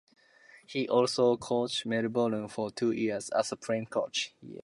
He 0.65 0.89
also 0.89 1.37
coached 1.37 1.85
Melbourne 1.85 2.47
for 2.47 2.71
two 2.71 2.89
years, 2.89 3.29
as 3.29 3.51
a 3.51 3.55
playing 3.55 3.85
coach. 3.85 4.33